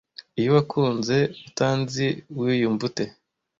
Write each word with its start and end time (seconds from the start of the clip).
iyo 0.39 0.49
wankunze 0.55 1.17
utanzi 1.47 2.05
wiyumva 2.39 2.83
ute 2.89 3.05